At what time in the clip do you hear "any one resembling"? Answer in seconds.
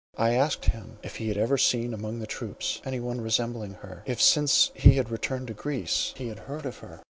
2.83-3.75